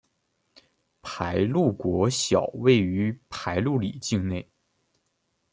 [1.03, 4.49] 排路国小位于排路里境内。